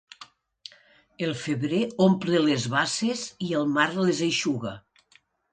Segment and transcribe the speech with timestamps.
[1.27, 4.77] El febrer omple les basses i el març les eixuga.